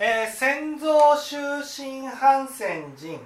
[0.00, 3.18] えー、先蔵終身反戦人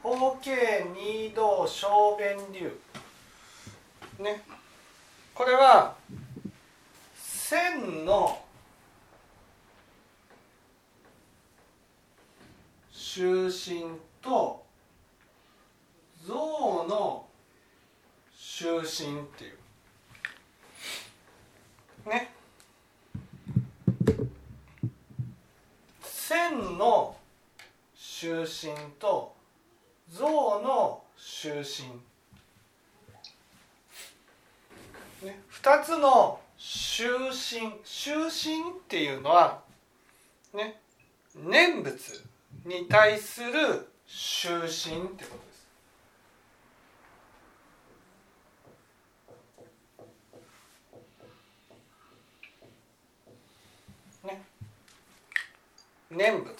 [0.00, 2.80] 法形二道小弁流。
[4.20, 4.44] ね。
[5.34, 5.96] これは
[7.16, 8.44] 線の
[12.92, 14.64] 終身と
[16.24, 16.34] 像
[16.88, 17.26] の
[18.38, 19.52] 終身ってい
[22.06, 22.08] う。
[22.08, 22.41] ね。
[26.32, 27.14] 線の
[27.94, 29.34] 終身と
[30.10, 31.88] 像の終身、
[35.26, 39.60] ね、2つの終身終身っていうのは
[40.54, 40.80] ね
[41.36, 42.24] 念仏
[42.64, 45.66] に対する終身ってことです。
[54.24, 54.42] ね、
[56.22, 56.54] 念仏。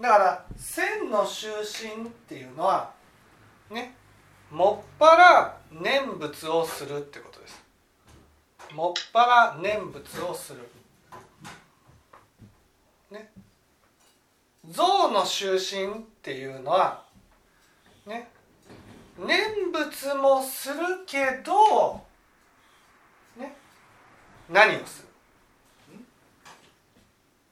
[0.00, 2.90] だから千の終身っていうのは
[3.70, 3.94] ね
[4.50, 7.62] もっぱら念仏をするってことです。
[8.74, 10.66] もっぱら念仏をする。
[13.10, 13.30] ね。
[14.66, 17.04] 像の終身っていうのは
[18.06, 18.30] ね。
[19.18, 20.76] 念仏もする
[21.06, 22.02] けど
[23.36, 23.54] ね。
[24.48, 25.13] 何をする？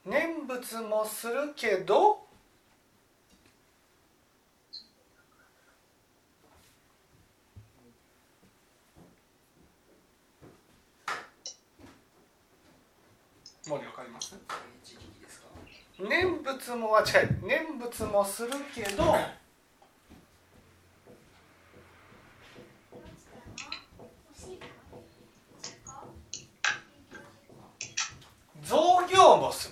[0.05, 2.27] 念仏もするけど
[13.69, 14.35] 森わかります？
[15.99, 17.47] 念仏もは違う。
[17.47, 19.17] 念仏もするけど
[28.65, 29.72] 造業もする、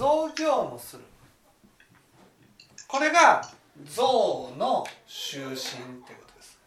[0.00, 1.02] ね、造業もする。
[2.88, 3.42] これが
[3.84, 5.56] 造の終身っ
[6.06, 6.58] てことです。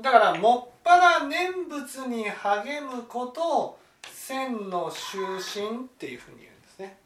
[0.00, 3.78] だからもっぱら念仏に励むことを
[4.12, 6.96] 千の終身っていうふうに言うんですね。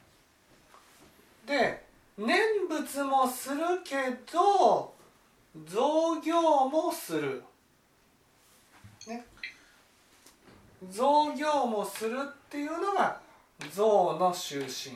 [1.45, 1.85] で
[2.17, 3.95] 念仏もするけ
[4.31, 4.93] ど
[5.65, 7.43] 造業もする、
[9.07, 9.25] ね、
[10.89, 13.19] 造業もするっていうのが
[13.71, 14.91] 造の終身、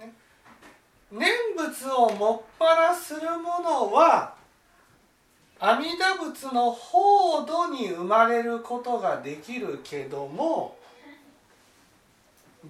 [0.00, 0.12] ね、
[1.10, 4.34] 念仏をもっぱらするものは
[5.58, 10.76] 阿弥陀仏の法度に生まれることができるけども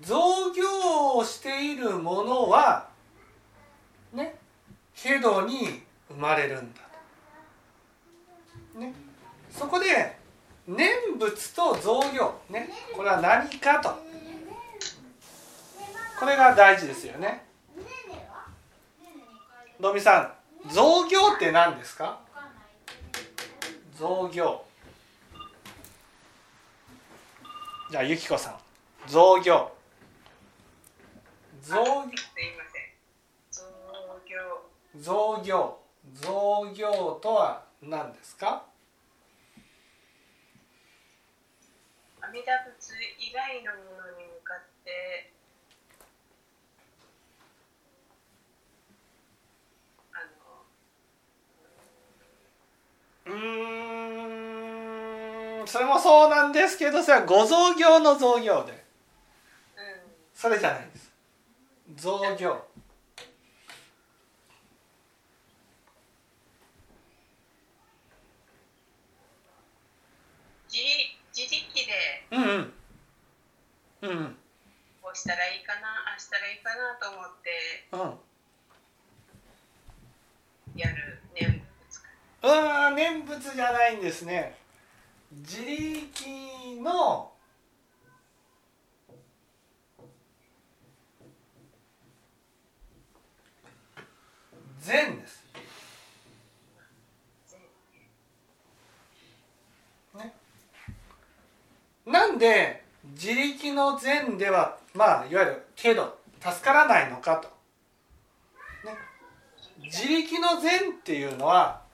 [0.01, 2.89] 造業をしているものは
[4.13, 4.37] ね
[4.95, 6.81] けどに生まれるんだ
[8.75, 8.79] と。
[8.79, 8.93] ね、
[9.59, 10.17] そこで
[10.67, 13.91] 念仏と造業、ね、これは何かと。
[16.19, 17.45] これが大事ですよね。
[19.79, 20.35] のみさ
[20.67, 22.19] ん造業って何ですか？
[23.99, 24.63] 造業。
[27.91, 28.57] じゃあゆきこさん
[29.07, 29.71] 造業。
[31.63, 31.77] 造
[34.99, 35.79] 造業。
[36.15, 38.65] 造業とは何ですか？
[42.27, 45.31] 阿弥陀仏以外のものに向かって
[53.27, 53.33] うー
[55.63, 58.85] んそれもそうなんですけどそれはご造業の造業で、
[60.35, 61.13] それじゃないです。
[61.95, 62.65] 造業
[70.69, 70.83] 自
[71.37, 71.93] 自力で
[72.31, 72.43] うん
[74.01, 74.37] うんうん
[75.03, 77.97] こうしたらいいかなああしたらいいかなと思ってう
[80.77, 82.09] んやる念仏か
[82.43, 82.95] う
[83.37, 84.55] わー念仏じゃないんですね。
[85.31, 87.33] 自力の
[94.81, 95.45] 善です。
[100.17, 100.35] ね。
[102.07, 107.49] なんで自力の善ではまあいわゆるけど助からないのかと、
[108.87, 108.97] ね、
[109.83, 111.86] 自力の善っていうのは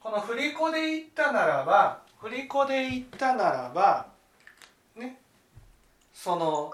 [0.00, 4.06] この振り子で言ったならば振り子で言ったならば
[4.96, 5.18] ね
[6.12, 6.72] その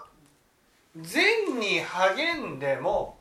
[0.96, 3.18] 善に励んでも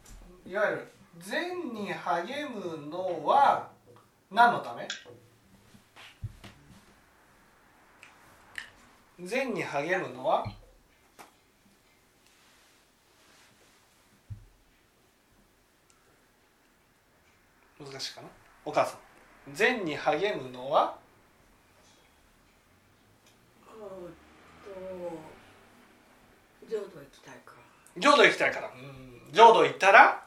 [0.47, 0.87] いわゆる
[1.19, 3.67] 善に励むのは
[4.31, 4.87] 何のため？
[9.25, 10.45] 善に励むのは？
[17.79, 18.27] 難しいかな？
[18.65, 19.04] お母さん。
[19.53, 20.97] 善に励むのは？
[26.67, 27.53] 浄土行きたいか
[27.95, 28.01] ら。
[28.01, 28.69] 浄土行きたいから。
[28.69, 29.31] うん。
[29.31, 30.23] 浄土行ったら？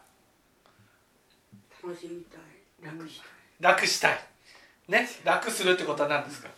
[1.83, 2.41] 楽しみたい。
[2.85, 3.73] 楽したい。
[3.73, 4.25] 楽したい。
[4.89, 5.09] ね？
[5.25, 6.49] 楽するってことは何ですか？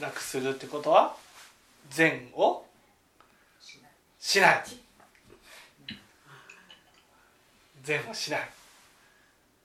[0.00, 1.16] 楽するってことは？
[1.90, 2.66] 善を？
[4.18, 4.64] しない。
[7.82, 8.50] 善をしない。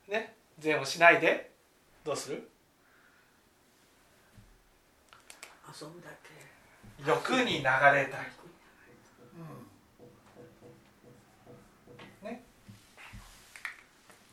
[0.10, 0.37] ね？
[0.59, 1.51] 善をしないで
[2.04, 2.50] どうする？
[5.80, 7.09] 遊ぶだけ。
[7.09, 8.31] 欲に流れたい。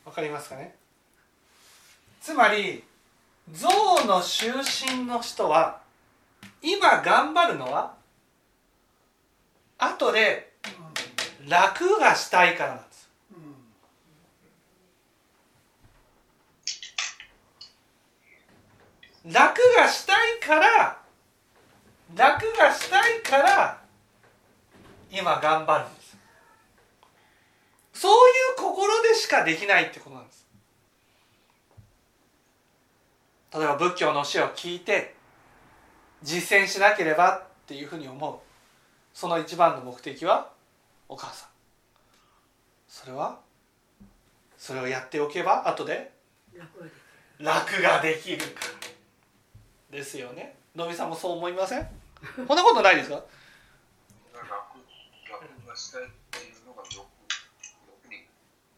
[0.05, 0.77] わかりますかね？
[2.21, 2.85] つまり
[3.51, 3.69] 象
[4.07, 4.53] の就
[4.97, 5.81] 寝の人は
[6.63, 7.97] 今頑張るのは
[9.79, 10.53] 後で
[11.49, 13.09] 楽がしたいからなんです
[19.25, 20.99] 楽がしたいから
[22.15, 23.81] 楽がしたいから
[25.11, 26.17] 今頑張るんです。
[27.95, 30.47] そういう心でしかできないってことなんです。
[33.55, 35.15] 例えば仏教の教えを聞いて
[36.23, 38.35] 実践しなければっていうふうに思う。
[39.15, 40.51] その一番の目的は
[41.09, 41.49] お母さん。
[42.89, 43.39] それは
[44.59, 46.13] それをやっておけば後で
[46.53, 46.91] 楽がで
[47.39, 48.94] 楽ができるから
[49.95, 50.57] ですよね。
[50.75, 51.89] のみさんもそう思いません？
[52.49, 53.15] こんなことないですか？
[53.15, 53.25] 楽
[55.31, 57.07] 楽がしたいっていうのが欲。
[58.05, 58.25] 欲に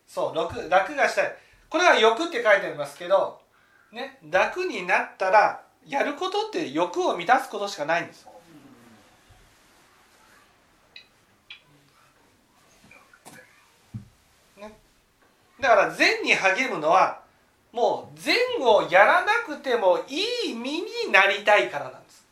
[0.06, 1.36] そう楽楽がしたい。
[1.70, 3.40] これは欲って書いてありますけど
[3.92, 8.22] ね楽になったらやることって欲を満たすことしかないんです。
[8.22, 8.32] よ
[14.58, 14.76] ね。
[15.60, 17.24] だから善に励むのは
[17.76, 22.24] もう善をやらなくてもいい身になりたいからなんです。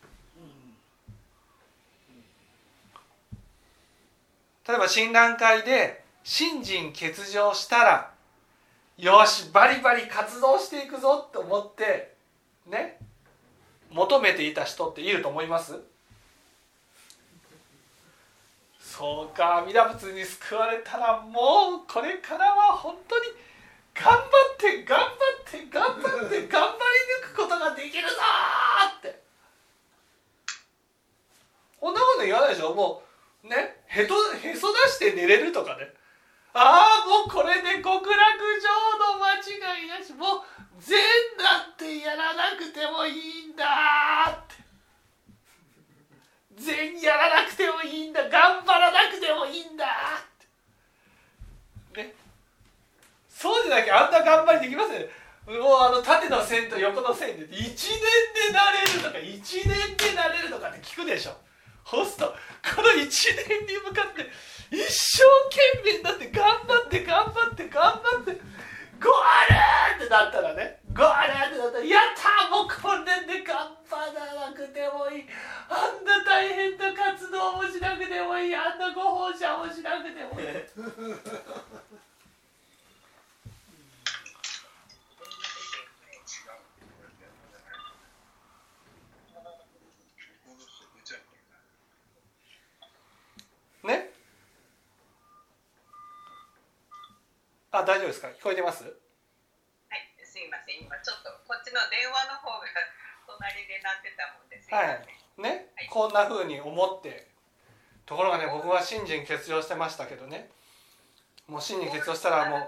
[4.66, 8.10] 例えば診断会で信心欠如したら
[8.96, 12.14] よしバリバリ活動していくぞって思って
[12.66, 12.98] ね
[13.90, 15.78] 求めていた人っていると思います？
[18.80, 23.26] そうか阿弥陀仏に救われたらもうこれからは本当に
[23.94, 24.22] 頑張っ
[24.58, 25.10] て頑張っ
[25.50, 26.74] て頑張って 頑張り
[27.24, 29.22] 抜くことができるぞーって。
[31.80, 32.74] こんなこと言わないでしょ？
[32.74, 33.02] も
[33.44, 35.92] うねへとへそ出して寝れるとかね。
[36.52, 38.06] ああもうこれで極楽
[38.60, 38.68] 浄
[38.98, 39.36] 土間
[39.76, 40.12] 違いなし。
[40.14, 40.42] もう
[40.78, 40.98] 善
[41.38, 44.54] だってやらなくてもいいんだーって。
[46.56, 48.28] 善やらなくてもいいんだ。
[48.28, 49.88] 頑張らなくてもいいんだっ
[51.92, 52.02] て。
[52.02, 52.14] ね
[53.34, 55.02] そうでなきゃあんな頑張りできません。
[55.44, 59.36] もうあの縦の線と横の線で1年でなれるとか1
[59.68, 61.36] 年でなれるとかって聞くでしょ。
[61.84, 62.32] そうすと
[62.74, 64.30] この1年に向かって
[64.70, 65.22] 一生
[65.84, 68.40] 懸命だって頑張って頑張って頑張って
[69.02, 75.28] ゴールってなったらねゴールってなったらやったもうこれで頑張らなくてもいい。
[75.68, 78.56] あんな大変な活動もしなくてもいい。
[78.56, 80.70] あんなご奉仕もしなくてもいいね
[97.74, 98.28] あ大丈夫ですか？
[98.28, 98.84] 聞こえてます？
[98.84, 98.94] はい、
[100.22, 100.86] すいません。
[100.86, 102.70] 今ちょっとこっちの電話の方が
[103.26, 104.70] 隣で鳴ってたもんです。
[104.70, 104.72] い。
[104.72, 104.94] まは。
[104.94, 105.02] い。
[105.42, 107.26] ねこんな風に思って。
[108.06, 110.50] ところがね僕は信心欠如してましたけどね。
[111.48, 112.60] もう信心欠如したらもう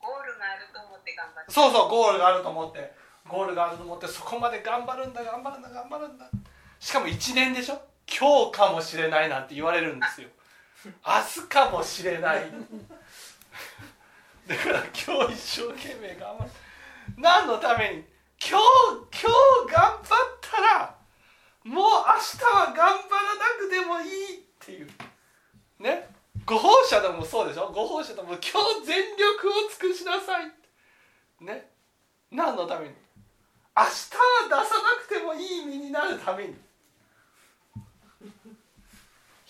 [0.00, 1.52] ゴールがあると思って頑張って。
[1.52, 2.92] そうそうゴールがあると思って。
[3.28, 6.28] ゴールがあると思ってそこまで頑張るんだ頑張るんだ頑張るんだ。
[6.80, 7.80] しかも1年でしょ？
[8.10, 10.28] 今日かもしれないなんて言われるんですよ
[10.84, 10.92] 明
[11.42, 12.50] 日かもしれない。
[14.46, 16.50] だから今日一生懸命頑張る
[17.18, 18.04] 何のために？
[18.40, 18.64] 今日
[19.22, 19.30] 今
[19.68, 20.02] 日頑張っ
[20.40, 20.96] たら
[21.64, 21.90] もう明日
[22.44, 22.98] は頑張らな
[23.58, 24.88] くてもいいっていう。
[25.78, 26.08] ね？
[26.46, 27.70] ご奉者でもそうでしょ？
[27.72, 30.50] ご奉者でも今日全力を尽くしなさい。
[31.44, 31.68] ね？
[32.30, 32.94] 何のために？
[33.76, 33.88] 明日
[34.48, 36.56] は出さなくてもいい身になるために。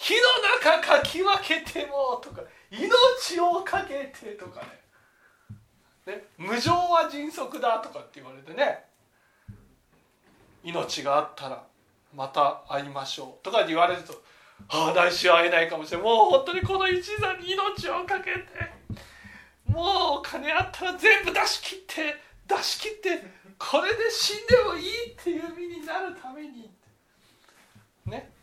[0.00, 2.40] 火の中かき分けてもとか
[2.70, 4.62] 命をかけてとか
[6.06, 6.14] ね。
[6.14, 8.82] ね無情は迅速だとかって言われてね。
[10.64, 11.62] 命があったら
[12.14, 14.14] また会いましょうとか言われると
[14.68, 16.06] ああ来週会えないかもしれない。
[16.06, 18.40] もう本当にこの一座に命をかけて
[19.66, 19.86] もう
[20.20, 22.16] お金あったら全部出し切って
[22.48, 23.22] 出し切って
[23.58, 26.70] これで死んでもいいっていう身になるために
[28.06, 28.39] ね。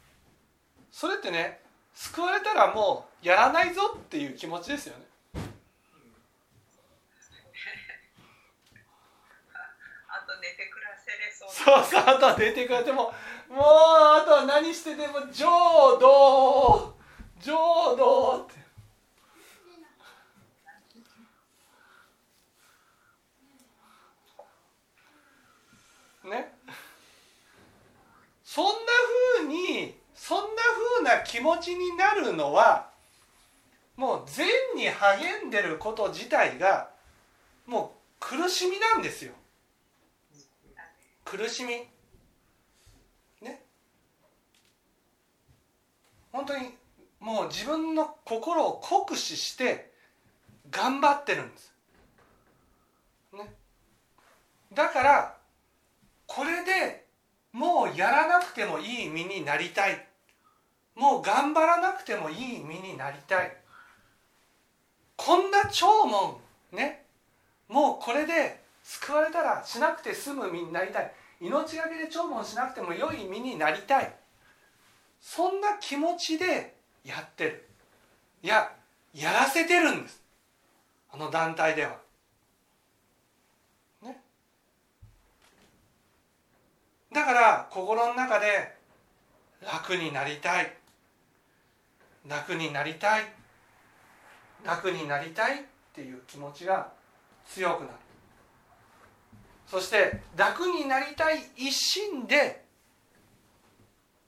[0.98, 1.60] それってね
[1.94, 5.06] 救われたらもうやらないぞっていう気持ちですよね。
[10.10, 11.50] あと寝て暮らせれそう。
[11.52, 13.14] そうそうあとは出てくれても
[13.48, 16.98] もうあとは何してでも浄土
[17.42, 18.48] 浄土っ
[26.24, 26.28] て。
[26.28, 26.58] ね。
[28.44, 28.72] そんな
[29.42, 29.97] ふうに
[30.28, 30.46] そんな
[30.98, 32.90] ふうな気持ちになるのは
[33.96, 36.90] もう善に励んでること自体が
[37.66, 39.32] もう苦しみなんですよ。
[41.24, 41.76] 苦しみ。
[43.42, 43.62] ね。
[46.34, 46.74] 本当に
[47.22, 49.94] もう自分の心を酷使して
[50.70, 51.74] 頑張ってるんです、
[53.32, 53.54] ね、
[54.74, 55.38] だから
[56.26, 57.06] これで
[57.54, 60.07] もうやらなくてもいい身になりたい。
[60.98, 63.56] もう頑張らなくてもいい身になりたい。
[65.16, 66.38] こんな長文
[66.72, 67.06] ね。
[67.68, 71.14] もうこれで救われたらしなくて済む身になりたい。
[71.40, 74.12] 命がけで長文しなくても良い身になりたい。
[75.22, 76.74] そんな気持ちで
[77.04, 77.68] やってる。
[78.42, 78.72] いや
[79.14, 80.20] やらせてるんです。
[81.12, 81.96] あの団体では。
[84.02, 84.20] ね。
[87.14, 88.76] だから心の中で
[89.62, 90.77] 楽になりたい。
[92.28, 93.24] 楽になりたい。
[94.66, 96.92] 楽になりたいっていう気持ちが
[97.46, 97.94] 強くなる。
[99.68, 102.64] そして楽になりたい一心で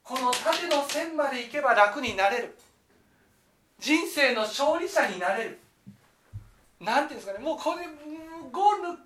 [0.03, 2.57] この縦の線まで行けば楽になれる。
[3.79, 5.59] 人生の勝利者になれる。
[6.79, 7.43] なんていうんですかね。
[7.43, 7.85] もうこれ
[8.51, 8.97] ゴールの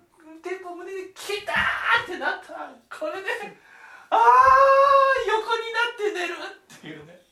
[0.42, 3.28] テンポ胸でキターってなったらこれで
[4.10, 4.20] ああ
[5.26, 6.34] 横になって寝る
[6.76, 7.23] っていうね。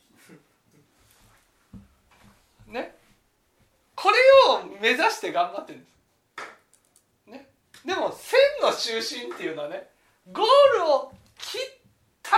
[4.03, 4.17] これ
[4.51, 5.93] を目指して頑張ってるんです。
[7.31, 7.47] ね。
[7.85, 9.87] でも線の中心っていうのはね
[10.29, 10.45] ゴー
[10.77, 11.61] ルを切っ
[12.21, 12.35] た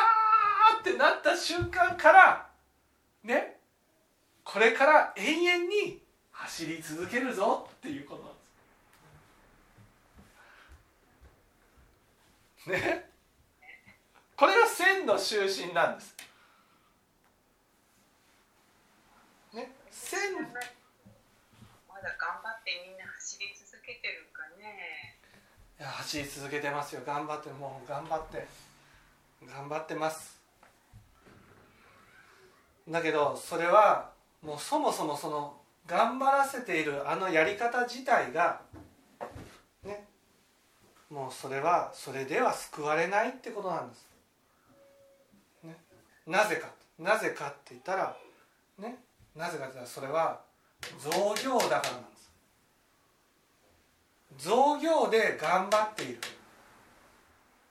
[0.78, 2.48] ーってなった瞬間から
[3.24, 3.58] ね。
[4.44, 8.22] これから永遠に走り続けるぞっていうこと
[12.70, 12.86] なんです。
[12.86, 13.10] ね。
[14.38, 16.16] これが線の中心なんです。
[19.52, 19.72] ね。
[19.90, 20.20] 線
[21.96, 23.06] まだ頑張ってみんな
[23.36, 25.20] 走り続けてるかね。
[25.78, 27.02] いや走り続けてますよ。
[27.06, 28.48] 頑張ってもう頑張って。
[29.46, 30.40] 頑張ってます。
[32.88, 34.12] だけどそれは
[34.42, 38.62] もうそもそもその頑張らせているあのやり方自体が
[39.84, 40.06] ね。
[41.10, 44.08] もうそれはそれでは救われないってことなんです、
[45.64, 45.76] ね、
[46.26, 46.70] なぜか。
[46.98, 48.16] なぜかって言ったら
[48.80, 48.98] ね。
[49.36, 50.40] なぜかって言ったらそれは
[51.00, 52.15] 造業だからなんです。
[54.38, 56.20] 造業で頑張っている。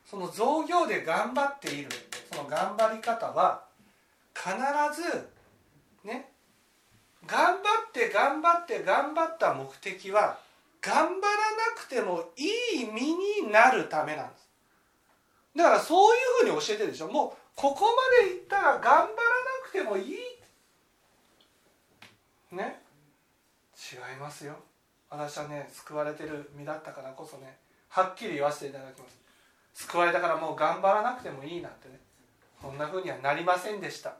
[0.06, 1.90] その造業で頑張っている。
[2.32, 3.64] その頑張り方は
[4.34, 4.50] 必
[5.00, 5.28] ず
[6.04, 6.32] ね
[7.26, 10.38] 頑張って頑張って頑張った目的は
[10.80, 11.20] 頑張らな
[11.76, 14.48] くてもいい身になるためなんです。
[15.56, 17.08] だからそういうふうに教えてるでしょ。
[17.08, 17.86] もうここ
[18.20, 19.12] までいったら頑張らな
[19.64, 20.16] くてもいい。
[22.50, 22.82] ね？
[23.76, 24.56] 違いますよ。
[25.16, 27.56] 私はね救われてる身だったからこそね
[27.88, 29.16] はっきり言わせていただきます。
[29.74, 32.00] 救われたからもう頑張らなくてもいいなんてね
[32.60, 34.14] そんなふうにはなりませんでした。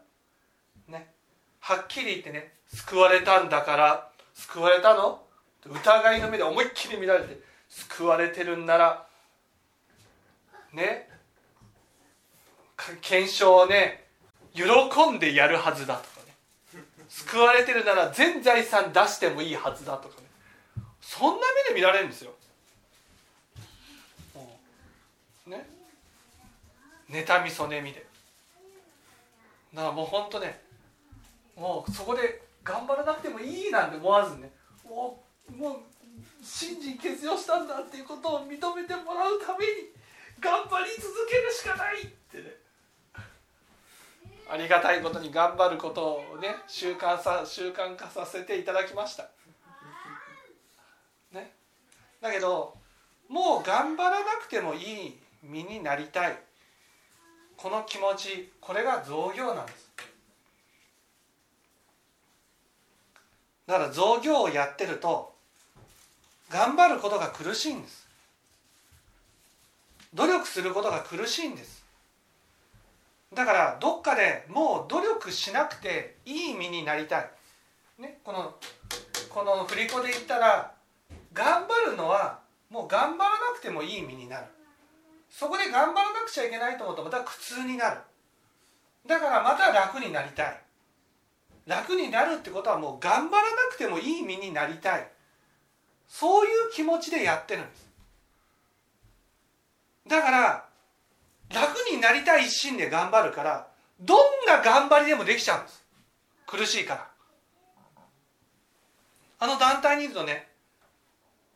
[0.89, 1.13] ね。
[1.61, 5.23] はっきり言ってね救われたんだから救われたの？
[5.67, 9.07] 疑いの目で思いっきり見られて救われてるんなら
[10.73, 11.09] ね。
[13.01, 14.05] 検証をね
[14.53, 14.63] 喜
[15.11, 16.35] んでやるはずだとかね。
[17.09, 20.24] 救われてるなら全財産出してもいいはずだとかね。
[21.17, 22.33] そんな目で見られるんですよ。
[25.47, 25.65] ね。
[27.09, 28.05] 妬みそねみで。
[29.73, 30.61] だからもうほんとね
[31.55, 34.51] もうそこで頑張らなくてもいいなんて思わずね
[34.85, 35.77] もうもう
[36.43, 39.73] 信心欠如したんだっていうことを認めてもらうために
[40.41, 42.45] 頑張り続けるしかないってね。
[44.51, 49.29] ありがたいことに頑張ることをね習慣さ習慣化させていただきました。
[52.25, 52.75] だけど
[53.29, 56.39] もう頑張らなくてもいい身になりたい。
[57.59, 59.91] この気持ちこれが造業なんです。
[63.67, 65.35] だから造業をやってると
[66.49, 68.09] 頑張ることが苦しいんです。
[70.15, 71.85] 努力することが苦しいんです。
[73.35, 77.31] だからどっかでもう努力しなくていい身になりたい、
[77.99, 78.55] ね、この
[79.29, 80.74] この振り子で言ったら
[81.35, 82.39] 頑張るのは
[82.71, 84.47] もう頑張らなくてもいい身になる。
[85.29, 87.99] そこで頑張らなくちゃいけないと思うとまた苦痛になる。
[89.07, 90.61] だからまた楽になりたい。
[91.67, 95.09] 楽になるってことはもう頑張らなくてもいい身になりたい。
[96.09, 97.91] そういう気持ちでやってるんです。
[100.07, 100.65] だから
[101.53, 103.67] 楽になりたい一心で頑張るから
[104.01, 105.85] どんな頑張りでもできちゃうんです。
[106.47, 107.09] 苦しいから。
[109.41, 110.54] あの団体にいるとね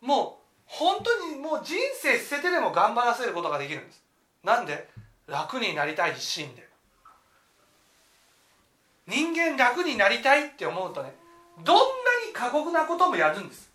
[0.00, 4.02] もう本当にもう人生捨ててでも頑張らせることができるんです。
[4.44, 4.88] なんで？
[5.26, 6.68] 楽になりたい一心で。
[9.06, 11.14] 人間楽になりたいって思うとね
[11.64, 11.82] どんな
[12.26, 13.70] に過酷なこともやるんです。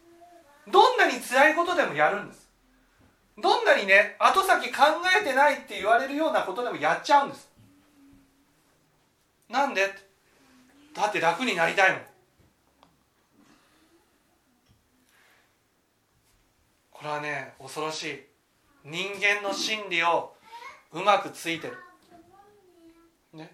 [0.71, 2.47] どんなに辛いことでもやるんです。
[3.37, 4.83] どんなにね後先考
[5.19, 7.49] えてないって言われるようなことでもやっちゃうんです。
[9.49, 9.91] なんで？
[10.93, 12.01] だって楽になりたいもん。
[17.03, 18.19] これはね恐ろしい。
[18.85, 20.33] 人間の心理を
[20.93, 21.73] うまくついてる。
[23.33, 23.53] ね。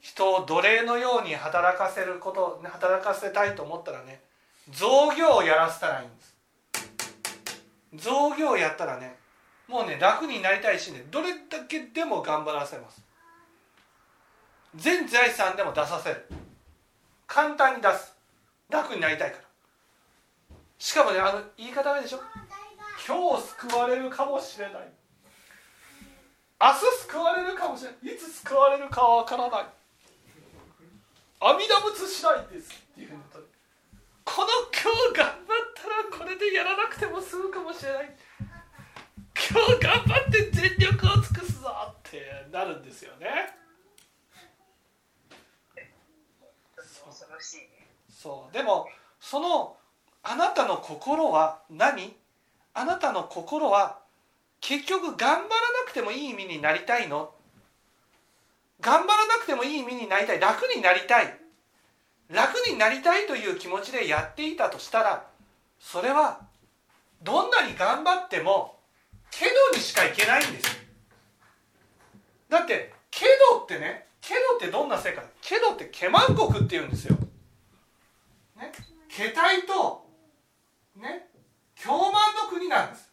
[0.00, 4.22] 人を奴隷のように働かせること働かせたいと思ったらね
[4.70, 6.22] 造業をやらせたらいいんで
[8.00, 8.06] す。
[8.08, 9.16] 造業をやったらね
[9.68, 13.02] もうね楽になりたいしねどれだけでも頑張らせます。
[14.76, 16.26] 全財産でも出させる。
[17.26, 18.14] 簡単に出す。
[18.70, 19.44] 楽になりたいから。
[20.78, 22.20] しかもねあの言い方がでしょ？
[23.08, 24.92] 今日救われるかもしれない。
[26.60, 26.74] 明日
[27.08, 28.14] 救われるかもしれない。
[28.14, 29.66] いつ救われるかはわからない。
[31.40, 33.46] 阿弥陀仏次第ですっていうことで
[34.24, 35.36] この今日頑張っ
[35.74, 38.14] たらこれでやらなくても済むかもしれない。
[39.50, 42.20] 今日頑張って全力を尽くすぞって
[42.52, 43.56] なるんですよね。
[48.10, 48.52] そう。
[48.52, 48.86] でも
[49.18, 49.78] その
[50.22, 52.17] あなたの心は何？
[52.78, 53.98] あなたの心は
[54.60, 55.48] 結局頑張らな
[55.88, 57.34] くてもいい意味になりたいの。
[58.80, 60.40] 頑張らなくてもいい意味になりたい。
[60.40, 61.40] 楽になりたい。
[62.30, 65.26] 楽になりたいという気持ちでやっていたとしたら
[65.80, 66.42] それは
[67.24, 68.76] どんなに頑張っても
[69.32, 70.78] けどにしかいけないんです。
[72.48, 77.16] だってけどってねけどってどんな世界けどってケマン国っていうんですよ。
[78.56, 78.70] ね。
[79.08, 80.06] ケタイと
[80.94, 81.27] ね。
[81.80, 83.08] 京満の国なんです。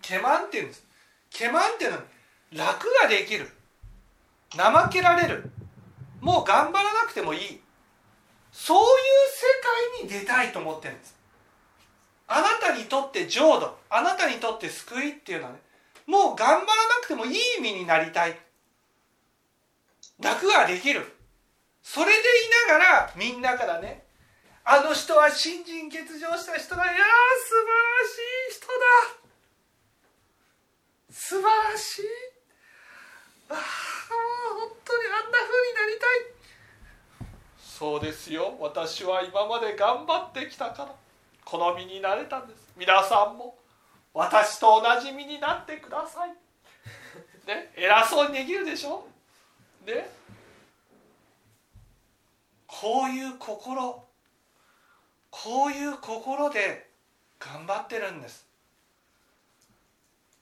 [0.00, 0.86] ケマンっていうんです。
[1.30, 2.04] ケマンっていうのは
[2.52, 3.50] 楽ができる。
[4.56, 5.50] 怠けられる。
[6.20, 7.60] もう頑張らなくてもいい。
[8.52, 8.86] そういう
[10.00, 11.16] 世界に出たいと思ってるんです。
[12.26, 13.76] あなたにとって浄土。
[13.90, 15.58] あなたにとって救いっていうのはね
[16.06, 16.64] もう頑張らな
[17.02, 18.45] くてもいい意味になりたい。
[20.20, 21.12] 楽ができる。
[21.82, 22.22] それでい
[22.68, 24.04] ながらみんなからね
[24.64, 26.84] あの人は信心欠如した人だ。
[26.84, 28.18] いやー素晴らし
[28.50, 28.74] い人だ。
[31.10, 32.02] 素晴らしい。
[33.48, 33.60] ああも
[34.56, 37.28] う本当にあんな風になりたい。
[37.58, 38.56] そうですよ。
[38.58, 40.94] 私は今まで頑張ってきたから。
[41.44, 42.72] この身になれたんです。
[42.76, 43.56] 皆さんも。
[44.12, 46.30] 私と同じ身になってください。
[47.46, 49.06] ね偉そうにできるでしょ。
[49.86, 50.08] ね
[52.66, 54.04] こういう心
[55.30, 56.90] こういう心で
[57.38, 58.46] 頑張ってるんです。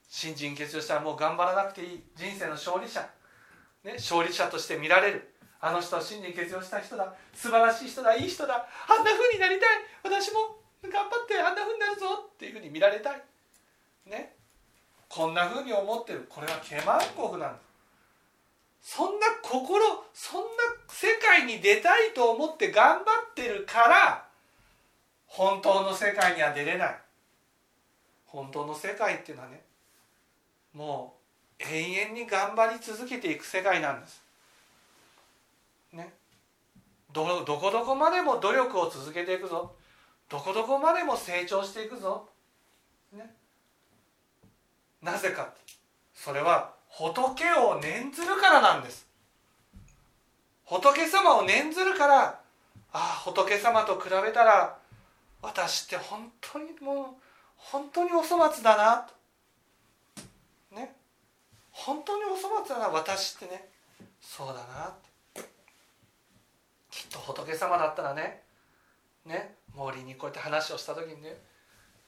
[0.09, 3.01] 新人欠如したらもう頑張らなくていい人生の勝利者、
[3.83, 5.35] ね、勝利者として見られる。
[5.61, 7.13] あの人は新人欠如した人だ。
[7.35, 8.15] 素晴らしい人だ。
[8.15, 8.55] いい人だ。
[8.89, 9.69] あんな風になりたい。
[10.05, 13.23] 私も頑張ってあんな風になるぞっていう風に見られたい。
[14.07, 14.37] ね。
[15.09, 16.27] こんな風に思ってる。
[16.29, 17.74] これはケマン国なんです。
[18.85, 20.49] そんな心そんな
[20.89, 24.27] 世界に出たいと思って頑張ってるから
[25.27, 26.99] 本当の世界には出れない。
[28.27, 29.63] 本当の世界っていうのはね
[30.75, 31.15] も
[31.59, 34.23] う永遠に頑張り続けていく世界なんです。
[35.93, 36.13] ね。
[37.11, 39.75] どどこどこまでも努力を続けていくぞ。
[40.29, 42.29] どこどこまでも成長していくぞ、
[43.13, 43.35] ね、
[45.01, 45.55] なぜか。
[46.15, 49.07] それは仏を念ずるからなんです。
[50.65, 52.39] 仏様を念ずるからあ
[52.93, 54.79] あ仏様と比べたら
[55.43, 57.07] 私って本当にもう
[57.57, 59.09] 本当にお粗末だな
[60.71, 60.77] と。
[60.77, 60.95] ね。
[61.73, 63.69] 本当にお粗末だな私ってね。
[64.21, 64.95] そうだな
[66.91, 68.43] きっと仏様だったらね。
[69.27, 69.57] ね。
[69.77, 71.37] 毛利にこうやって話をした時にね。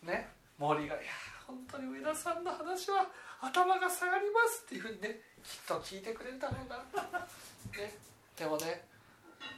[0.04, 0.28] ね。
[0.60, 1.12] 毛利が「いや
[1.46, 3.06] 本当に上田さんの話は
[3.40, 7.98] 頭が下がります」っていうふうにねきっと聞いてくれたろうな、ね、
[8.36, 8.84] でもね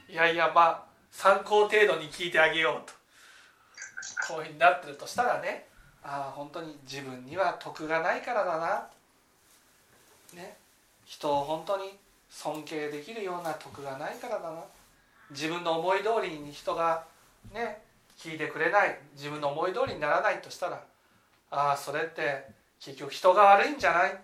[0.07, 2.99] いやいやまあ参考程度に聞いてあげようと。
[4.27, 5.67] こういうふうになってるとしたらね
[6.03, 8.87] ああ本当に自分には徳がないからだな。
[10.33, 10.57] ね。
[11.05, 11.97] 人を本当に
[12.29, 14.63] 尊敬できるような徳がないからだな。
[15.31, 17.03] 自分の思い通りに人が
[17.53, 17.81] ね
[18.17, 18.99] 聞いてくれない。
[19.13, 20.81] 自分の思い通りにならないとしたら
[21.51, 22.47] ああそれって
[22.79, 24.19] 結局人が悪いんじゃない？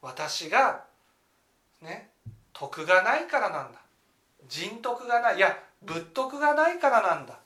[0.00, 0.84] 私が
[1.82, 2.10] ね
[2.52, 3.80] 徳がないからなんだ。
[4.48, 5.36] 人徳がない。
[5.36, 7.38] いや仏徳がないからなんだ。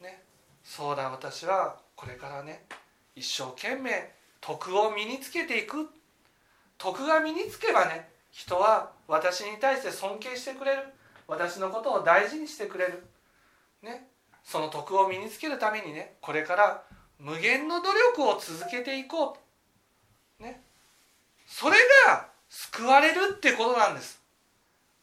[0.00, 0.22] ね。
[0.64, 2.64] そうだ私はこれからね
[3.14, 4.10] 一生懸命
[4.40, 5.88] 徳を身につけていく。
[6.78, 10.82] 徳が身につけばね人は私に対して尊敬してくれる。
[11.28, 13.04] 私のことを大事にしてくれる。
[13.82, 14.08] ね。
[14.42, 16.82] その徳を身につけるためにねこれから
[17.22, 19.38] 無限の努力を続けていこ
[20.40, 20.42] う。
[20.42, 20.60] ね。
[21.46, 21.76] それ
[22.08, 24.20] が救われるってことなんです。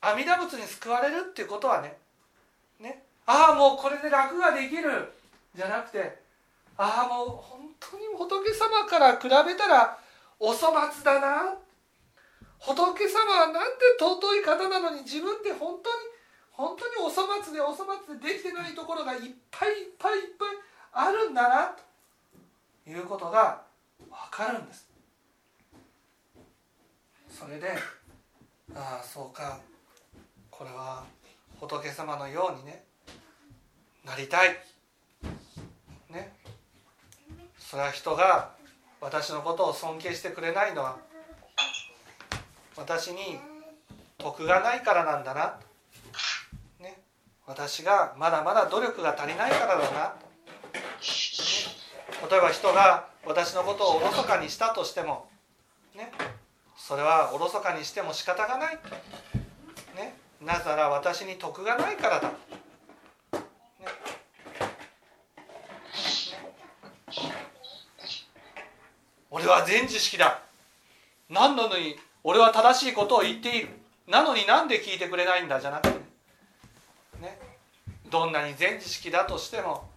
[0.01, 1.95] 阿弥陀仏に救われるってことはね。
[2.81, 3.03] ね。
[3.25, 5.13] ああもうこれで楽ができる。
[5.55, 6.19] じゃなくて
[6.77, 9.97] ああもう本当に仏様から比べたら
[10.39, 11.55] お粗末だな。
[12.59, 15.95] 仏様はなんて尊い方なのに自分で本当に
[16.51, 20.49] 本当にお粗末でお粗末でできてないところがいっぱいいっぱいいっぱい
[20.91, 21.67] あるんだな。
[21.67, 21.88] と
[22.87, 23.61] いうことが
[23.99, 24.89] 分かるんです。
[27.29, 27.69] それで
[28.75, 29.59] ああそうか。
[30.51, 31.03] これは
[31.59, 32.83] 仏様のようにね
[34.05, 34.57] なりたい。
[36.09, 36.33] ね。
[37.57, 38.51] それは人が
[39.01, 40.97] 私のことを尊敬してくれないのは
[42.75, 43.39] 私に
[44.17, 45.59] 徳がないからなんだな、
[46.79, 46.99] ね、
[47.45, 50.28] 私がまだまだ努力が足りないからだな、ね、
[52.29, 55.27] 例えば人が私のことをおろそかにしたとしても、
[55.95, 56.11] ね、
[56.77, 58.75] それはおろそかにしても仕方がない、
[59.95, 62.35] ね、なぜなら私に徳がないからだ、ね、
[69.31, 70.41] 俺は全知識だ。
[71.29, 73.69] 何なのに俺は正しいことを言っている。
[74.07, 75.99] なのになんで聞いてくれないんだじゃなくて。
[77.21, 77.39] ね。
[78.11, 79.89] どんなに全知識だとしても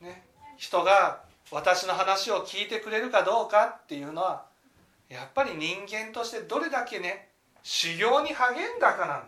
[0.00, 0.24] ね。
[0.56, 4.46] 人が私の話を聞いてくれるかどうかっていうのは
[5.08, 7.28] やっぱり人間としてどれだけね
[7.62, 9.26] 修行に励んだかなんで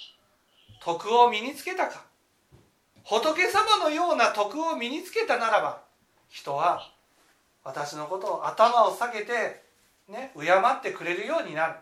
[0.00, 0.14] す。
[0.80, 2.04] 徳を身につけたか。
[3.04, 5.80] 仏様のような徳を身につけたならば
[6.28, 6.90] 人は
[7.64, 9.62] 私のことを頭を下げて
[10.08, 11.74] ね敬ってくれるようになる。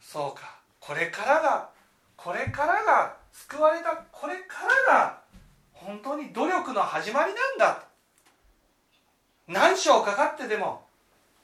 [0.00, 0.56] そうか。
[0.80, 1.68] これからが
[2.16, 5.18] これからが救われたこれからが
[5.72, 7.85] 本当に努力の始まりなんだ。
[9.46, 10.84] 何章かかってでも、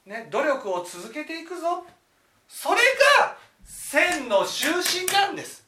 [0.06, 1.84] ね、努力を続けていくぞ。
[2.48, 2.80] それ
[3.20, 5.64] が千の終身なんです。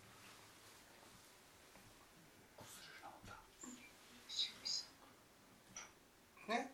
[6.49, 6.71] ね。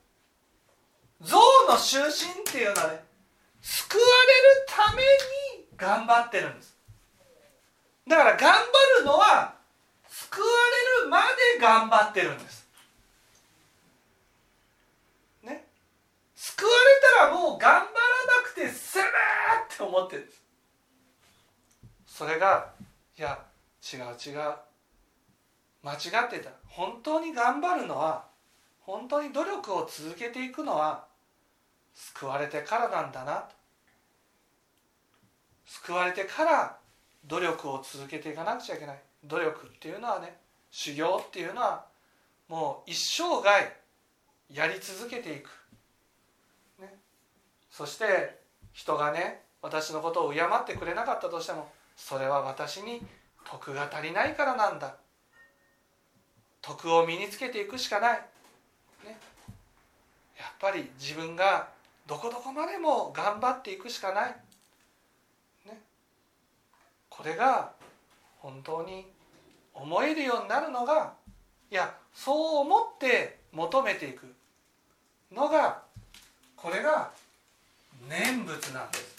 [1.21, 1.37] 象
[1.69, 2.11] の終身っ
[2.51, 3.05] ていうのはね
[3.61, 4.11] 救われ
[4.61, 6.81] るために頑張ってるんです。
[8.11, 9.55] だから頑張るのは
[10.09, 10.47] 救わ
[11.01, 12.67] れるまで頑張ってるんです
[15.45, 15.65] ね
[16.61, 17.87] 救われたらもう頑張らな
[18.45, 19.09] くて済むっ
[19.77, 20.43] て思ってるんです
[22.05, 22.71] それが
[23.19, 23.39] いや
[23.83, 24.55] 違う違う
[25.83, 25.97] 間違
[26.27, 28.27] ってた本当に頑張るのは
[28.81, 31.07] 本当に努力を続けていくのは
[31.95, 33.49] 救われてからなんだな
[35.65, 36.77] 救われてから
[37.27, 38.99] 努力を続けていかなくちゃいけない。
[39.25, 40.37] 努力っていうのはね
[40.71, 41.87] 修行っていうのは
[42.49, 43.73] もう一生涯
[44.53, 45.49] やり続けていく、
[47.81, 48.37] そして
[48.75, 51.67] 人がね私のことを敬ってくれなかったとしても
[51.97, 53.01] それは私に
[53.51, 54.97] 徳が足りないからなんだ。
[56.61, 58.13] 徳を身につけていくしかない、
[59.03, 59.19] ね、
[60.39, 61.69] やっぱり自分が
[62.07, 64.37] どこどこまでも頑張っていくしかない、
[65.67, 65.81] ね、
[67.09, 67.73] これが
[68.41, 69.07] 本当に
[69.73, 71.15] 思えるようになるのが
[71.71, 74.27] いやそう思って求めていく
[75.33, 75.81] のが
[76.57, 77.11] これが
[78.11, 79.11] 念仏なんです。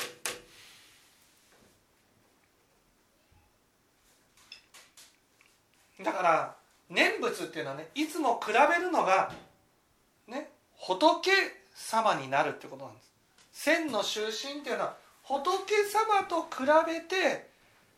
[6.03, 6.55] だから
[6.89, 9.31] 念仏っていうのはねいつも比べるのが
[10.27, 11.31] ね仏
[11.73, 13.11] 様になるってことなんです。
[13.53, 15.45] 千の終身っていうのは仏
[15.85, 17.49] 様と比べて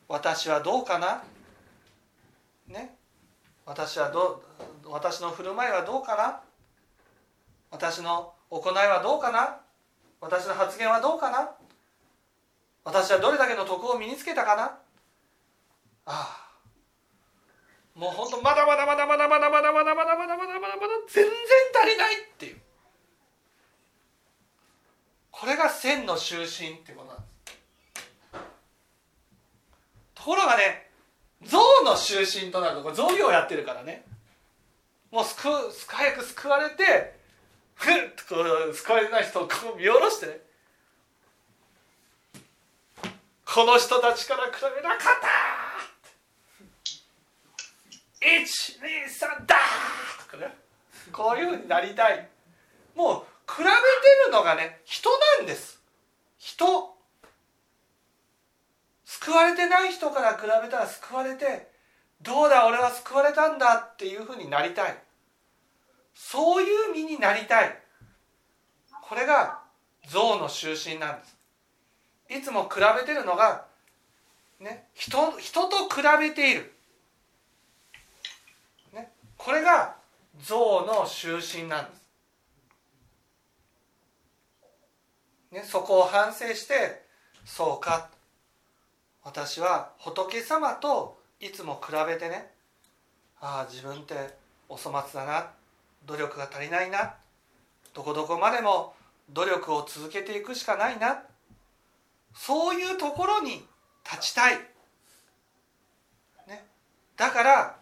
[0.08, 1.24] 私はどうかな？
[2.68, 2.96] ね？
[3.66, 4.44] 私はど
[4.86, 6.42] う私の振る舞いはどうかな？
[7.72, 9.63] 私の行いはどうかな？
[10.24, 11.52] 私の発言はどうかな？
[12.86, 14.64] 私はどれだけの徳を身につけたかな？
[14.64, 14.80] あ
[16.06, 16.40] あ。
[17.94, 21.34] もう本当まだまだまだまだまだまだまだまだまだまだまだまだ全然
[21.76, 22.58] 足りないっていう。
[25.30, 26.48] これが千の終身っ
[26.84, 27.58] ていうことなんです。
[30.16, 30.90] ところがね
[31.44, 34.06] 象の終身となるとこれ象業をやってるからね。
[35.12, 35.52] もう救う
[35.86, 37.22] 早く救われて
[37.76, 37.94] ふっ
[38.28, 40.40] とこう救われない人をこう見下ろしてね。
[43.46, 45.28] この人たちから比べなかった
[48.26, 50.58] 123だーとかね。
[51.12, 52.28] こういうふうになりたい。
[52.96, 53.70] もう比べて
[54.26, 55.80] るのがね人なんです。
[56.38, 56.94] 人。
[59.06, 61.72] 救われてない人から比べたら救われて
[62.22, 64.98] どうだ俺は救われたんだっていうふうになりたい。
[66.14, 67.78] そういう身になりたい。
[69.02, 69.60] これが
[70.08, 71.36] 象の中心なんです。
[72.30, 73.66] いつも比べてるのが、
[74.60, 76.74] ね、人人と比べている、
[78.94, 79.96] ね、これが
[80.42, 82.04] 象の中心なんです、
[85.52, 87.04] ね、そこを反省して
[87.46, 88.10] そうか。
[89.24, 92.52] 私は仏様といつも比べてね。
[93.40, 94.16] ああ自分って
[94.70, 95.52] お粗末だな。
[96.06, 97.16] 努力が足りないな。
[97.94, 98.94] どこどこまでも
[99.30, 101.24] 努力を続けていくしかないな。
[102.36, 103.66] そういうところに
[104.04, 104.58] 立ちたい、
[106.48, 106.66] ね、
[107.16, 107.76] だから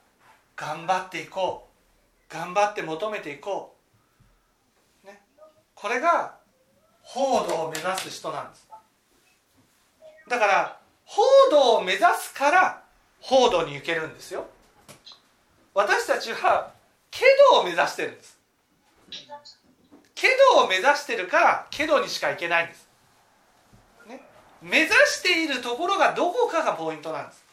[0.56, 1.72] 頑張っていこう。
[2.34, 3.76] 頑張って求めていこ
[5.04, 5.22] う、ね、
[5.76, 6.38] これが
[7.02, 8.68] 報道を目指す人なんです。
[10.30, 12.84] だから報道を目指すから
[13.20, 14.46] 報道に行けるんですよ。
[15.74, 16.72] 私たちは
[17.12, 18.40] けどを目指してるんです。
[20.16, 22.88] けどを目指してるからけどにしか行けないんです、
[24.08, 24.22] ね、
[24.62, 27.44] 目指しているところがどこかがポイントなんです。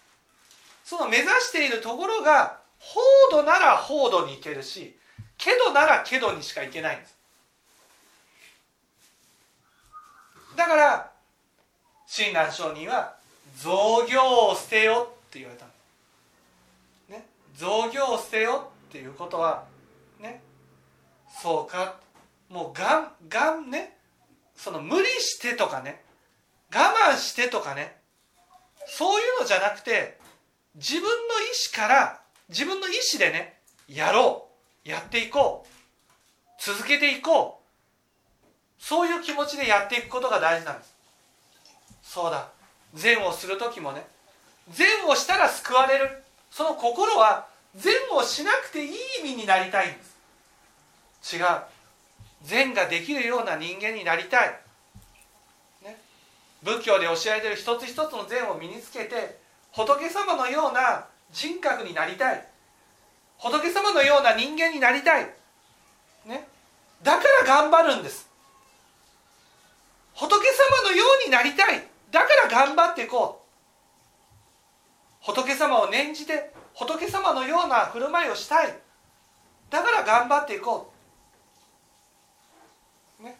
[0.84, 4.96] その目指しているところが報道なら報道に行けるし
[5.36, 7.16] けどならけどにしか行けないんです。
[10.56, 11.10] だから
[12.06, 13.14] 親鸞上人は
[13.56, 15.66] 造業を捨てよって言われた
[17.10, 17.18] の。
[17.18, 17.26] ね。
[17.56, 18.70] 造業を捨てよ。
[18.88, 19.64] っていうことは
[20.18, 20.42] ね
[21.42, 21.96] そうか
[22.48, 23.98] もうがんがんね
[24.56, 26.02] その無理してとかね
[26.74, 26.78] 我
[27.12, 27.98] 慢してとかね
[28.86, 30.18] そういうのじゃなくて
[30.76, 34.48] 自分の意思から自分の意思でねやろ
[34.86, 35.68] うやっていこう
[36.58, 37.68] 続けていこう
[38.78, 40.94] そういう気持ちでやっていくことが大事なんです。
[42.02, 42.48] そうだ。
[42.94, 44.06] 善をする時もね
[44.70, 46.22] 善をしたら救われる。
[46.50, 50.04] その心は善をしなくていい意味になりたいんで
[51.22, 51.36] す。
[51.36, 51.44] 違う。
[52.42, 54.60] 善ができるような人間になりたい、
[55.82, 56.00] ね、
[56.62, 59.38] 仏教で教えている一つ一つの善を身につけて
[59.72, 62.46] 仏様のような人格になりたい。
[63.38, 65.24] 仏様のような人間になりたい、
[66.26, 66.48] ね、
[67.02, 68.28] だから頑張るんです。
[70.14, 71.86] 仏様のようになりたい。
[72.10, 73.48] だから頑張っていこう。
[75.20, 78.72] 仏様を念じて仏様のような振る舞いをしたい。
[79.68, 80.92] だから頑張っていこ
[83.20, 83.24] う。
[83.24, 83.36] ね。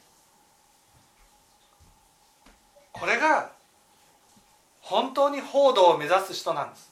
[2.93, 3.53] これが
[4.81, 6.91] 本当に報道を目指す人なんです。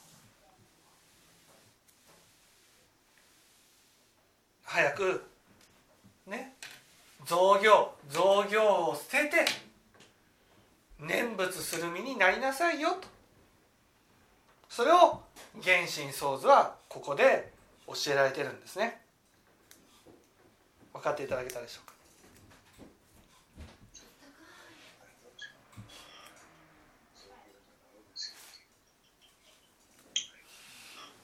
[4.63, 5.25] 早く
[6.29, 6.55] ね。
[7.25, 9.45] 造業造業を捨てて
[11.01, 13.16] 念仏する身になりなさいよと。
[14.77, 15.23] それを
[15.65, 17.51] 原神創図はここで
[17.87, 19.01] 教えられてるんですね。
[20.93, 21.95] 分かっていただけたでしょうか？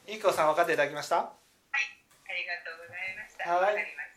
[0.08, 1.16] いい子さん分かっていただきました？
[1.16, 3.50] はい、ありがとうございました。
[3.52, 4.11] はい